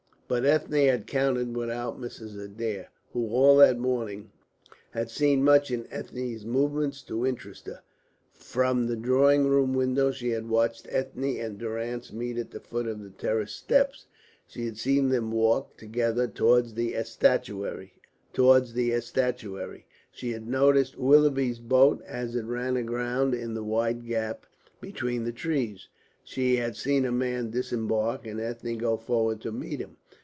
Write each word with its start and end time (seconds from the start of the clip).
But 0.33 0.45
Ethne 0.45 0.85
had 0.87 1.07
counted 1.07 1.55
without 1.57 1.99
Mrs. 1.99 2.37
Adair, 2.41 2.89
who 3.11 3.27
all 3.31 3.57
that 3.57 3.77
morning 3.77 4.29
had 4.91 5.09
seen 5.09 5.43
much 5.43 5.69
in 5.71 5.85
Ethne's 5.91 6.45
movements 6.45 7.01
to 7.01 7.27
interest 7.27 7.67
her. 7.67 7.81
From 8.33 8.87
the 8.87 8.95
drawing 8.95 9.45
room 9.49 9.73
window 9.73 10.09
she 10.09 10.29
had 10.29 10.47
watched 10.47 10.87
Ethne 10.89 11.35
and 11.41 11.57
Durrance 11.57 12.13
meet 12.13 12.37
at 12.37 12.51
the 12.51 12.61
foot 12.61 12.87
of 12.87 13.03
the 13.03 13.09
terrace 13.09 13.51
steps, 13.51 14.05
she 14.47 14.63
had 14.63 14.77
seen 14.77 15.09
them 15.09 15.33
walk 15.33 15.75
together 15.75 16.29
towards 16.29 16.75
the 16.75 16.95
estuary, 16.95 17.95
she 18.33 20.29
had 20.31 20.47
noticed 20.47 20.97
Willoughby's 20.97 21.59
boat 21.59 22.01
as 22.07 22.37
it 22.37 22.45
ran 22.45 22.77
aground 22.77 23.33
in 23.35 23.53
the 23.53 23.65
wide 23.65 24.05
gap 24.07 24.45
between 24.79 25.25
the 25.25 25.33
trees, 25.33 25.89
she 26.23 26.55
had 26.55 26.77
seen 26.77 27.03
a 27.03 27.11
man 27.11 27.49
disembark, 27.49 28.25
and 28.25 28.39
Ethne 28.39 28.77
go 28.77 28.95
forward 28.95 29.41
to 29.41 29.51
meet 29.51 29.81
him. 29.81 29.97